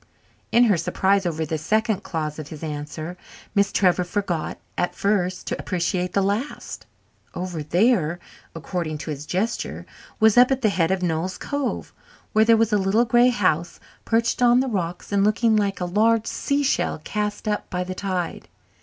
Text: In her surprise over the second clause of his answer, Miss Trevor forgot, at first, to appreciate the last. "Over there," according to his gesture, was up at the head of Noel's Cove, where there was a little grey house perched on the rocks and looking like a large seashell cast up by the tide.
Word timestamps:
In 0.51 0.63
her 0.63 0.77
surprise 0.77 1.27
over 1.27 1.45
the 1.45 1.59
second 1.59 2.01
clause 2.01 2.39
of 2.39 2.47
his 2.47 2.63
answer, 2.63 3.17
Miss 3.53 3.71
Trevor 3.71 4.03
forgot, 4.03 4.57
at 4.75 4.95
first, 4.95 5.45
to 5.45 5.59
appreciate 5.59 6.13
the 6.13 6.23
last. 6.23 6.87
"Over 7.35 7.61
there," 7.61 8.17
according 8.55 8.97
to 8.97 9.11
his 9.11 9.27
gesture, 9.27 9.85
was 10.19 10.39
up 10.39 10.49
at 10.49 10.63
the 10.63 10.69
head 10.69 10.89
of 10.89 11.03
Noel's 11.03 11.37
Cove, 11.37 11.93
where 12.33 12.45
there 12.45 12.57
was 12.57 12.73
a 12.73 12.79
little 12.79 13.05
grey 13.05 13.29
house 13.29 13.79
perched 14.03 14.41
on 14.41 14.59
the 14.59 14.67
rocks 14.67 15.11
and 15.11 15.23
looking 15.23 15.55
like 15.55 15.79
a 15.79 15.85
large 15.85 16.25
seashell 16.25 16.97
cast 17.03 17.47
up 17.47 17.69
by 17.69 17.83
the 17.83 17.93
tide. 17.93 18.47